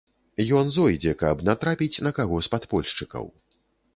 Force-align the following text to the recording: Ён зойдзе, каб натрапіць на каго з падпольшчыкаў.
Ён 0.59 0.71
зойдзе, 0.77 1.11
каб 1.23 1.43
натрапіць 1.49 2.01
на 2.07 2.11
каго 2.19 2.39
з 2.47 2.53
падпольшчыкаў. 2.53 3.29